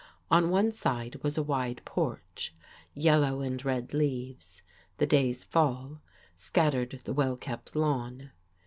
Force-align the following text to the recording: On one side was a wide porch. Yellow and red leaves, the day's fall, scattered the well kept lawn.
On 0.31 0.49
one 0.49 0.71
side 0.71 1.19
was 1.21 1.37
a 1.37 1.43
wide 1.43 1.83
porch. 1.85 2.55
Yellow 2.95 3.41
and 3.41 3.63
red 3.63 3.93
leaves, 3.93 4.63
the 4.97 5.05
day's 5.05 5.43
fall, 5.43 6.01
scattered 6.35 7.01
the 7.03 7.13
well 7.13 7.37
kept 7.37 7.75
lawn. 7.75 8.31